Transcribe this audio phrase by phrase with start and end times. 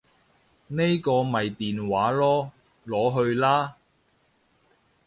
[0.65, 2.49] 呢個咪電話囉，
[2.87, 3.77] 攞去啦